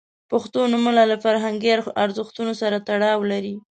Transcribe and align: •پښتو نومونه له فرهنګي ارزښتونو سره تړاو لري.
•پښتو 0.31 0.59
نومونه 0.71 1.01
له 1.11 1.17
فرهنګي 1.23 1.71
ارزښتونو 2.03 2.53
سره 2.61 2.77
تړاو 2.87 3.19
لري. 3.31 3.53